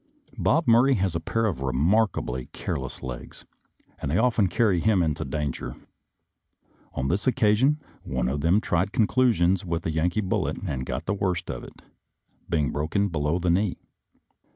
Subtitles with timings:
[0.39, 3.45] Bob Murray has a pair of remarkably careless legs,
[3.99, 5.75] and they often carry him into danger.
[6.93, 11.13] On this occasion one of them tried conclusions with a Yankee bullet and got the
[11.13, 11.83] worst of it,
[12.49, 13.77] being broken below the knee.